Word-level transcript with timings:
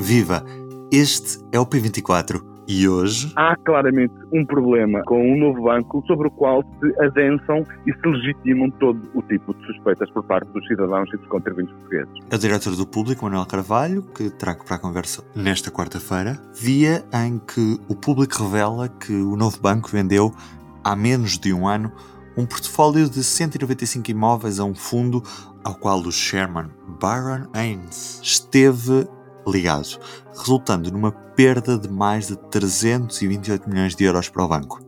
Viva! 0.00 0.42
Este 0.90 1.44
é 1.52 1.60
o 1.60 1.66
P24 1.66 2.42
e 2.66 2.88
hoje. 2.88 3.30
Há 3.36 3.54
claramente 3.54 4.14
um 4.32 4.46
problema 4.46 5.02
com 5.02 5.20
um 5.22 5.38
novo 5.38 5.64
banco 5.64 6.02
sobre 6.06 6.28
o 6.28 6.30
qual 6.30 6.62
se 6.62 7.04
adensam 7.04 7.62
e 7.86 7.92
se 7.92 8.06
legitimam 8.06 8.70
todo 8.70 8.98
o 9.14 9.20
tipo 9.20 9.52
de 9.52 9.66
suspeitas 9.66 10.10
por 10.10 10.24
parte 10.24 10.50
dos 10.52 10.66
cidadãos 10.66 11.06
e 11.12 11.18
dos 11.18 11.26
contribuintes 11.28 11.74
portugueses. 11.74 12.14
É 12.30 12.34
o 12.34 12.38
diretor 12.38 12.74
do 12.76 12.86
Público, 12.86 13.26
Manuel 13.26 13.44
Carvalho, 13.44 14.02
que 14.02 14.30
trago 14.30 14.64
para 14.64 14.76
a 14.76 14.78
conversa 14.78 15.22
nesta 15.36 15.70
quarta-feira, 15.70 16.40
dia 16.58 17.04
em 17.12 17.38
que 17.38 17.78
o 17.86 17.94
Público 17.94 18.42
revela 18.42 18.88
que 18.88 19.12
o 19.12 19.36
novo 19.36 19.60
banco 19.60 19.90
vendeu, 19.90 20.32
há 20.82 20.96
menos 20.96 21.38
de 21.38 21.52
um 21.52 21.68
ano, 21.68 21.92
um 22.38 22.46
portfólio 22.46 23.06
de 23.10 23.22
195 23.22 24.10
imóveis 24.10 24.58
a 24.58 24.64
um 24.64 24.74
fundo 24.74 25.22
ao 25.62 25.74
qual 25.74 25.98
o 26.00 26.10
Sherman 26.10 26.70
Byron 26.98 27.48
Haynes 27.52 28.18
esteve 28.22 29.06
ligado, 29.46 29.98
resultando 30.28 30.90
numa 30.90 31.12
perda 31.34 31.78
de 31.78 31.88
mais 31.88 32.28
de 32.28 32.36
328 32.50 33.68
milhões 33.68 33.94
de 33.94 34.04
euros 34.04 34.28
para 34.28 34.44
o 34.44 34.48
banco. 34.48 34.78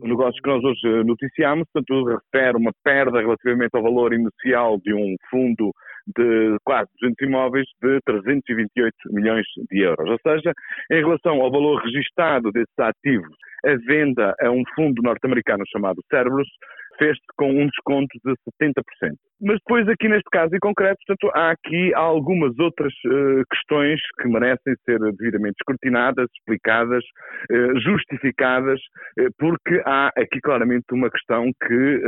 O 0.00 0.06
negócio 0.06 0.40
que 0.40 0.48
nós 0.48 0.62
hoje 0.62 1.04
noticiamos, 1.04 1.66
portanto, 1.72 2.04
refere 2.04 2.56
uma 2.56 2.72
perda 2.84 3.20
relativamente 3.20 3.70
ao 3.74 3.82
valor 3.82 4.12
inicial 4.12 4.78
de 4.78 4.94
um 4.94 5.16
fundo 5.28 5.72
de 6.16 6.56
quase 6.64 6.88
200 7.00 7.28
imóveis 7.28 7.66
de 7.82 8.00
328 8.06 8.94
milhões 9.10 9.46
de 9.70 9.80
euros. 9.80 10.08
Ou 10.08 10.18
seja, 10.22 10.52
em 10.90 11.00
relação 11.00 11.40
ao 11.42 11.50
valor 11.50 11.82
registado 11.82 12.50
desses 12.52 12.78
ativos, 12.78 13.36
a 13.66 13.76
venda 13.86 14.34
a 14.40 14.50
um 14.50 14.62
fundo 14.74 15.02
norte-americano 15.02 15.64
chamado 15.70 16.02
Cerberus 16.08 16.48
fez-se 16.98 17.22
com 17.36 17.50
um 17.50 17.66
desconto 17.66 18.18
de 18.24 18.32
70%. 18.62 19.14
Mas 19.40 19.58
depois, 19.58 19.88
aqui 19.88 20.08
neste 20.08 20.28
caso 20.30 20.54
em 20.54 20.58
concreto, 20.58 20.98
portanto, 21.06 21.32
há 21.34 21.52
aqui 21.52 21.94
algumas 21.94 22.58
outras 22.58 22.92
uh, 23.06 23.42
questões 23.50 24.00
que 24.20 24.28
merecem 24.28 24.74
ser 24.84 24.98
devidamente 24.98 25.56
escrutinadas, 25.60 26.26
explicadas, 26.36 27.04
uh, 27.50 27.80
justificadas, 27.80 28.80
uh, 29.20 29.28
porque 29.38 29.80
há 29.86 30.08
aqui 30.16 30.40
claramente 30.42 30.86
uma 30.92 31.10
questão 31.10 31.50
que 31.66 32.00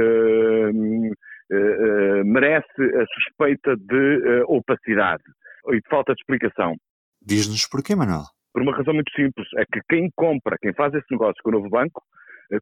merece 2.24 2.82
a 2.82 3.04
suspeita 3.06 3.76
de 3.76 4.44
opacidade 4.46 5.22
e 5.68 5.76
de 5.76 5.88
falta 5.88 6.14
de 6.14 6.20
explicação. 6.20 6.76
Diz-nos 7.20 7.66
porquê, 7.68 7.94
Manuel? 7.96 8.22
Por 8.52 8.62
uma 8.62 8.74
razão 8.74 8.94
muito 8.94 9.10
simples, 9.12 9.46
é 9.56 9.64
que 9.64 9.80
quem 9.88 10.10
compra, 10.16 10.56
quem 10.60 10.72
faz 10.74 10.94
esse 10.94 11.06
negócio 11.10 11.34
com 11.42 11.50
o 11.50 11.52
novo 11.54 11.68
banco, 11.68 12.02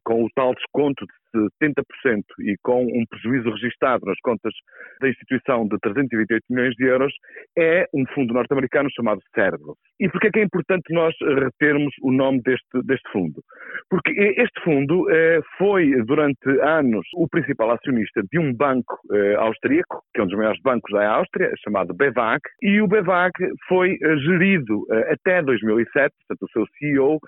com 0.03 0.23
o 0.23 0.29
tal 0.35 0.53
desconto 0.53 1.05
de 1.33 1.47
70% 1.61 2.23
e 2.39 2.55
com 2.63 2.83
um 2.83 3.05
prejuízo 3.09 3.51
registado 3.51 4.05
nas 4.05 4.19
contas 4.21 4.53
da 4.99 5.09
instituição 5.09 5.67
de 5.67 5.77
328 5.79 6.43
milhões 6.49 6.75
de 6.75 6.85
euros, 6.85 7.13
é 7.57 7.85
um 7.93 8.05
fundo 8.13 8.33
norte-americano 8.33 8.89
chamado 8.95 9.21
Cerberus. 9.33 9.77
E 9.99 10.09
por 10.09 10.19
que 10.19 10.39
é 10.39 10.43
importante 10.43 10.93
nós 10.93 11.13
retermos 11.21 11.93
o 12.01 12.11
nome 12.11 12.41
deste, 12.41 12.81
deste 12.83 13.11
fundo? 13.11 13.43
Porque 13.89 14.11
este 14.37 14.61
fundo 14.63 15.09
eh, 15.11 15.39
foi, 15.57 15.91
durante 16.03 16.49
anos, 16.61 17.05
o 17.15 17.27
principal 17.27 17.71
acionista 17.71 18.21
de 18.31 18.39
um 18.39 18.53
banco 18.53 18.97
eh, 19.11 19.35
austríaco, 19.35 20.03
que 20.13 20.21
é 20.21 20.23
um 20.23 20.27
dos 20.27 20.37
maiores 20.37 20.61
bancos 20.61 20.91
da 20.91 21.09
Áustria, 21.09 21.51
chamado 21.63 21.93
BEVAG, 21.93 22.41
e 22.61 22.81
o 22.81 22.87
BEVAG 22.87 23.33
foi 23.67 23.97
eh, 24.01 24.17
gerido 24.17 24.85
eh, 24.91 25.13
até 25.13 25.41
2007, 25.41 26.13
portanto 26.27 26.47
o 26.47 26.51
seu 26.51 26.65
CEO 26.77 27.19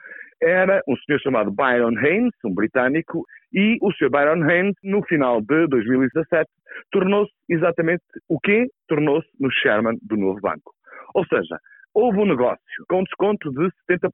era 0.42 0.82
um 0.88 0.96
senhor 0.98 1.20
chamado 1.20 1.52
Byron 1.52 1.98
Haynes, 1.98 2.34
um 2.44 2.54
britânico, 2.54 3.26
e 3.54 3.78
o 3.82 3.92
Sr. 3.94 4.10
Byron 4.10 4.44
Haynes, 4.44 4.76
no 4.84 5.04
final 5.04 5.42
de 5.42 5.68
2017, 5.68 6.50
tornou-se 6.92 7.32
exatamente 7.50 8.04
o 8.28 8.40
quê? 8.40 8.68
Tornou-se 8.88 9.28
no 9.40 9.52
chairman 9.52 9.98
do 10.02 10.18
novo 10.18 10.40
banco. 10.42 10.74
Ou 11.14 11.26
seja, 11.26 11.58
houve 11.94 12.20
um 12.20 12.26
negócio 12.26 12.60
com 12.90 13.04
desconto 13.04 13.52
de 13.52 13.70
70%, 13.90 14.10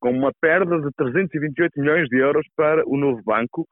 com 0.00 0.10
uma 0.10 0.32
perda 0.40 0.80
de 0.80 0.90
328 0.96 1.80
milhões 1.80 2.08
de 2.08 2.18
euros 2.18 2.46
para 2.56 2.82
o 2.86 2.96
novo 2.96 3.22
banco, 3.24 3.66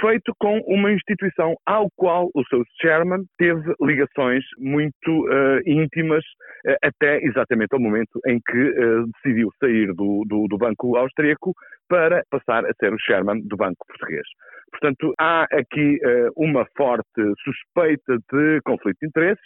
feito 0.00 0.32
com 0.38 0.58
uma 0.66 0.92
instituição 0.92 1.54
ao 1.66 1.88
qual 1.96 2.30
o 2.34 2.44
seu 2.48 2.64
chairman 2.80 3.24
teve 3.38 3.74
ligações 3.80 4.44
muito 4.58 5.26
uh, 5.26 5.60
íntimas 5.66 6.24
uh, 6.66 6.76
até 6.82 7.18
exatamente 7.24 7.72
ao 7.72 7.80
momento 7.80 8.20
em 8.26 8.40
que 8.46 8.58
uh, 8.58 9.06
decidiu 9.14 9.50
sair 9.60 9.92
do, 9.94 10.24
do, 10.26 10.46
do, 10.48 10.58
banco 10.58 10.96
austríaco 10.96 11.52
para 11.88 12.22
passar 12.30 12.64
a 12.64 12.72
ser 12.80 12.92
o 12.92 12.98
chairman 12.98 13.40
do 13.42 13.56
banco 13.56 13.86
português. 13.86 14.26
Portanto, 14.70 15.12
há 15.20 15.42
aqui 15.52 16.00
uma 16.34 16.66
forte 16.74 17.04
suspeita 17.44 18.16
de 18.32 18.60
conflito 18.64 18.96
de 19.02 19.08
interesses, 19.08 19.44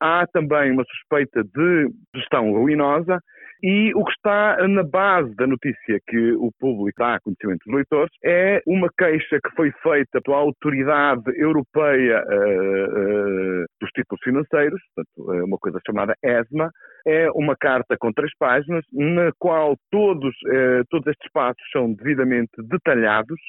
há 0.00 0.26
também 0.32 0.72
uma 0.72 0.84
suspeita 0.84 1.42
de 1.42 1.90
gestão 2.14 2.52
ruinosa 2.52 3.18
e 3.62 3.92
o 3.94 4.04
que 4.04 4.12
está 4.12 4.68
na 4.68 4.84
base 4.84 5.34
da 5.34 5.46
notícia 5.46 5.98
que 6.06 6.32
o 6.34 6.50
público 6.60 6.96
dá 6.98 7.16
a 7.16 7.20
conhecimento 7.20 7.64
dos 7.66 7.74
leitores 7.74 8.12
é 8.24 8.62
uma 8.66 8.88
queixa 8.96 9.40
que 9.42 9.50
foi 9.56 9.72
feita 9.82 10.20
pela 10.22 10.36
Autoridade 10.36 11.24
Europeia 11.36 12.22
uh, 12.24 13.62
uh, 13.62 13.66
dos 13.80 13.90
Títulos 13.90 14.22
Financeiros, 14.22 14.80
portanto, 14.94 15.32
é 15.34 15.44
uma 15.44 15.58
coisa 15.58 15.80
chamada 15.84 16.14
ESMA, 16.22 16.70
é 17.04 17.28
uma 17.32 17.56
carta 17.56 17.96
com 17.98 18.12
três 18.12 18.30
páginas, 18.38 18.84
na 18.92 19.32
qual 19.40 19.76
todos, 19.90 20.34
uh, 20.46 20.84
todos 20.88 21.08
estes 21.08 21.30
passos 21.32 21.62
são 21.72 21.92
devidamente 21.92 22.52
detalhados 22.58 23.40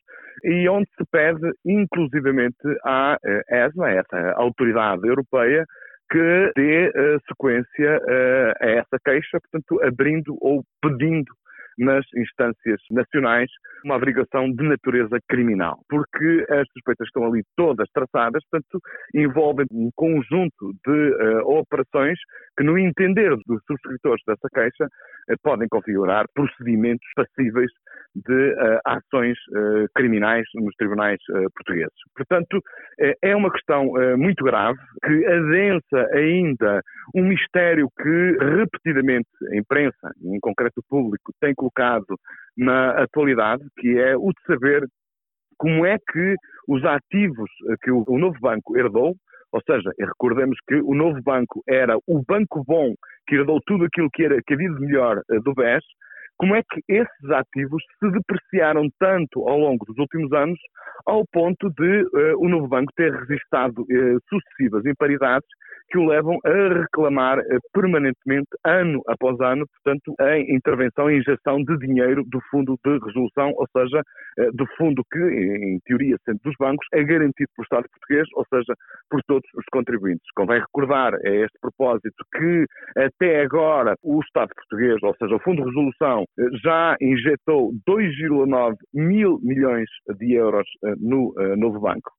e 0.44 0.68
onde 0.70 0.90
se 0.98 1.06
pede, 1.12 1.52
inclusivamente, 1.64 2.58
à 2.84 3.18
ESMA, 3.52 3.92
essa 3.92 4.34
autoridade 4.38 5.08
europeia, 5.08 5.66
que 6.10 6.52
dê 6.56 6.90
uh, 6.90 7.20
sequência 7.28 8.02
uh, 8.02 8.54
a 8.60 8.70
essa 8.70 9.00
queixa, 9.06 9.40
portanto, 9.40 9.82
abrindo 9.84 10.36
ou 10.42 10.64
pedindo 10.82 11.32
nas 11.80 12.06
instâncias 12.16 12.80
nacionais 12.92 13.50
uma 13.86 13.96
averiguação 13.96 14.52
de 14.52 14.64
natureza 14.64 15.18
criminal, 15.28 15.80
porque 15.90 16.46
as 16.50 16.68
suspeitas 16.74 17.08
estão 17.08 17.26
ali 17.26 17.42
todas 17.56 17.88
traçadas, 17.94 18.44
portanto, 18.52 18.80
envolvem 19.16 19.66
um 19.72 19.90
conjunto 19.96 20.74
de 20.86 20.92
uh, 20.92 21.60
operações 21.60 22.20
que, 22.58 22.64
no 22.64 22.78
entender 22.78 23.30
dos 23.48 23.62
subscritores 23.66 24.22
dessa 24.28 24.48
queixa, 24.54 24.86
uh, 24.86 25.36
podem 25.42 25.68
configurar 25.70 26.26
procedimentos 26.34 27.08
passíveis 27.16 27.72
de 28.16 28.54
uh, 28.54 28.80
ações 28.86 29.38
criminais 29.96 30.46
nos 30.56 30.76
tribunais 30.76 31.18
portugueses. 31.56 31.94
Portanto, 32.16 32.60
é 33.22 33.36
uma 33.36 33.52
questão 33.52 33.94
muito 34.18 34.44
grave 34.44 34.80
que 35.04 35.26
adensa 35.26 36.10
ainda 36.14 36.82
um 37.16 37.24
mistério 37.24 37.88
que 37.98 38.38
repetidamente 38.40 39.30
a 39.52 39.56
imprensa, 39.56 40.12
em 40.24 40.40
concreto 40.40 40.80
o 40.80 40.84
público, 40.90 41.32
tem 41.40 41.54
colocado 41.54 41.69
colocado 41.70 42.20
na 42.58 42.92
atualidade, 43.04 43.64
que 43.78 43.98
é 43.98 44.16
o 44.16 44.30
de 44.30 44.42
saber 44.46 44.86
como 45.58 45.86
é 45.86 45.98
que 45.98 46.36
os 46.68 46.84
ativos 46.86 47.50
que 47.82 47.92
o, 47.92 48.18
novo 48.18 48.38
banco 48.40 48.78
herdou, 48.78 49.16
ou 49.52 49.62
seja, 49.66 49.92
recordemos 50.00 50.58
que 50.68 50.76
o 50.76 50.94
novo 50.94 51.22
banco 51.22 51.62
era 51.68 51.98
o 52.08 52.24
banco 52.26 52.64
bom 52.66 52.94
que 53.28 53.36
herdou 53.36 53.60
tudo 53.66 53.86
aquilo 53.86 54.10
que, 54.12 54.24
era, 54.24 54.40
que 54.46 54.54
havia 54.54 54.70
de 54.70 54.80
melhor 54.80 55.22
eh, 55.32 55.40
do 55.40 55.54
BES, 55.54 55.84
como 56.40 56.56
é 56.56 56.64
que 56.64 56.82
esses 56.88 57.32
ativos 57.32 57.84
se 58.00 58.10
depreciaram 58.12 58.90
tanto 58.98 59.48
ao 59.48 59.60
longo 59.60 59.86
dos 59.86 59.98
últimos 59.98 60.32
anos, 60.32 60.58
ao 61.06 61.26
ponto 61.32 61.70
de 61.70 62.04
uh, 62.04 62.40
o 62.40 62.48
novo 62.48 62.68
banco 62.68 62.92
ter 62.96 63.14
registrado 63.14 63.82
uh, 63.82 64.20
sucessivas 64.30 64.86
imparidades 64.86 65.48
que 65.90 65.98
o 65.98 66.06
levam 66.06 66.38
a 66.46 66.80
reclamar 66.82 67.40
uh, 67.40 67.44
permanentemente, 67.74 68.48
ano 68.64 69.02
após 69.08 69.38
ano, 69.42 69.66
portanto, 69.68 70.16
em 70.34 70.56
intervenção, 70.56 71.10
em 71.10 71.18
injeção 71.18 71.62
de 71.62 71.78
dinheiro 71.78 72.24
do 72.26 72.40
fundo 72.50 72.80
de 72.86 73.00
resolução, 73.06 73.52
ou 73.56 73.68
seja, 73.76 74.02
do 74.54 74.66
fundo 74.78 75.04
que, 75.12 75.20
em 75.20 75.80
teoria, 75.86 76.16
sendo 76.24 76.40
dos 76.44 76.56
bancos, 76.58 76.88
é 76.94 77.04
garantido 77.04 77.50
pelo 77.56 77.64
Estado 77.64 77.86
português, 77.90 78.28
ou 78.36 78.46
seja, 78.54 78.74
por 79.10 79.22
todos 79.24 79.50
os 79.56 79.66
contribuintes. 79.72 80.26
Convém 80.36 80.62
recordar 80.62 81.14
a 81.16 81.30
este 81.30 81.58
propósito 81.60 82.24
que 82.38 82.66
até 82.96 83.42
agora 83.42 83.96
o 84.02 84.22
Estado 84.22 84.54
português, 84.56 84.98
ou 85.04 85.14
seja, 85.16 85.36
o 85.36 85.40
Fundo 85.40 85.64
de 85.64 85.70
Resolução, 85.70 86.26
já 86.64 86.96
injetou 87.02 87.72
2,9 87.88 88.76
mil 88.94 89.40
milhões 89.42 89.90
de 90.18 90.34
euros 90.34 90.68
eh, 90.84 90.94
no 90.98 91.34
uh, 91.38 91.56
novo 91.58 91.80
banco. 91.80 92.12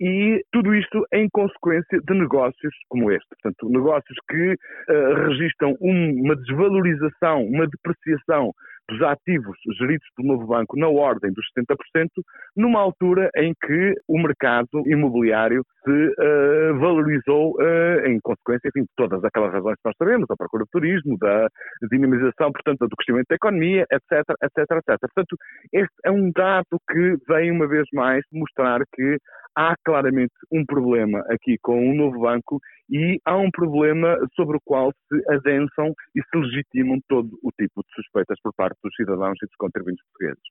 E 0.00 0.44
tudo 0.52 0.74
isto 0.74 1.06
em 1.12 1.28
consequência 1.30 2.00
de 2.00 2.14
negócios 2.18 2.74
como 2.88 3.10
este. 3.12 3.26
Portanto, 3.28 3.68
negócios 3.70 4.18
que 4.28 4.52
uh, 4.52 5.28
registram 5.28 5.76
um, 5.80 6.22
uma 6.24 6.36
desvalorização, 6.36 7.44
uma 7.44 7.66
depreciação 7.66 8.52
dos 8.88 9.02
ativos 9.02 9.56
geridos 9.78 10.06
pelo 10.16 10.28
novo 10.28 10.46
banco 10.46 10.78
na 10.78 10.88
ordem 10.88 11.32
dos 11.32 11.44
70%, 11.58 12.08
numa 12.56 12.80
altura 12.80 13.30
em 13.36 13.54
que 13.54 13.94
o 14.08 14.18
mercado 14.18 14.82
imobiliário 14.86 15.64
se 15.84 15.90
uh, 15.90 16.78
valorizou 16.78 17.54
uh, 17.60 18.06
em 18.06 18.18
consequência 18.20 18.68
enfim, 18.68 18.82
de 18.82 18.90
todas 18.96 19.22
aquelas 19.24 19.52
razões 19.52 19.76
que 19.76 19.88
nós 19.88 19.96
sabemos, 19.98 20.26
da 20.28 20.36
procura 20.36 20.64
de 20.64 20.70
turismo, 20.70 21.18
da 21.18 21.48
dinamização, 21.90 22.52
portanto, 22.52 22.88
do 22.88 22.96
crescimento 22.96 23.26
da 23.28 23.36
economia, 23.36 23.86
etc, 23.90 24.24
etc, 24.42 24.58
etc. 24.58 24.98
Portanto, 25.00 25.36
este 25.72 25.94
é 26.04 26.10
um 26.10 26.30
dado 26.34 26.78
que 26.90 27.16
vem 27.28 27.50
uma 27.50 27.66
vez 27.66 27.86
mais 27.92 28.24
mostrar 28.32 28.80
que 28.94 29.18
há 29.56 29.74
claramente 29.84 30.34
um 30.52 30.64
problema 30.64 31.20
aqui 31.30 31.56
com 31.62 31.78
o 31.78 31.90
um 31.90 31.96
novo 31.96 32.20
banco 32.20 32.60
e 32.90 33.18
há 33.24 33.36
um 33.36 33.50
problema 33.50 34.16
sobre 34.34 34.56
o 34.56 34.60
qual 34.64 34.92
se 35.08 35.32
adensam 35.32 35.94
e 36.14 36.20
se 36.22 36.36
legitimam 36.36 36.98
todo 37.08 37.38
o 37.42 37.50
tipo 37.52 37.82
de 37.82 37.94
suspeitas 37.94 38.38
por 38.42 38.52
parte 38.54 38.76
dos 38.82 38.94
cidadãos 38.94 39.36
e 39.42 39.46
dos 39.46 39.56
contribuintes 39.56 40.04
portugueses. 40.06 40.42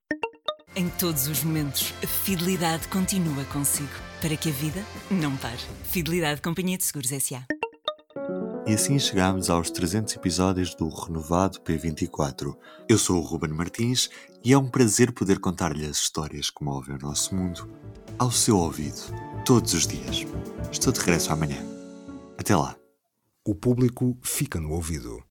Em 0.75 0.89
todos 0.99 1.27
os 1.27 1.43
momentos, 1.43 1.93
a 2.03 2.07
fidelidade 2.07 2.87
continua 2.87 3.45
consigo, 3.53 3.93
para 4.19 4.35
que 4.35 4.49
a 4.49 4.51
vida 4.51 4.81
não 5.11 5.37
pare. 5.37 5.61
Fidelidade 5.83 6.41
Companhia 6.41 6.77
de 6.77 6.83
Seguros 6.83 7.11
S.A. 7.11 7.45
E 8.65 8.73
assim 8.73 8.97
chegamos 8.97 9.49
aos 9.49 9.69
300 9.69 10.15
episódios 10.15 10.73
do 10.73 10.89
renovado 10.89 11.59
P24. 11.59 12.55
Eu 12.89 12.97
sou 12.97 13.17
o 13.17 13.21
Ruben 13.21 13.51
Martins 13.51 14.09
e 14.43 14.51
é 14.51 14.57
um 14.57 14.67
prazer 14.67 15.11
poder 15.11 15.39
contar-lhe 15.39 15.85
as 15.85 15.97
histórias 15.97 16.49
que 16.49 16.63
movem 16.63 16.95
o 16.95 16.99
nosso 16.99 17.35
mundo 17.35 17.69
ao 18.23 18.31
seu 18.31 18.57
ouvido, 18.57 19.13
todos 19.45 19.73
os 19.73 19.85
dias. 19.85 20.25
Estou 20.71 20.93
de 20.93 20.99
regresso 21.01 21.33
amanhã. 21.33 21.57
Até 22.37 22.55
lá. 22.55 22.73
O 23.45 23.53
público 23.53 24.17
fica 24.21 24.61
no 24.61 24.71
ouvido. 24.71 25.21